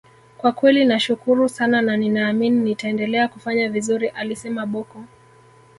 kwa 0.37 0.51
kweli 0.51 0.85
nashukuru 0.85 1.49
sana 1.49 1.81
na 1.81 1.97
ninaamini 1.97 2.61
nitaendelea 2.63 3.27
kufanya 3.27 3.69
vizuri 3.69 4.07
alisema 4.07 4.65
Bocco 4.65 5.05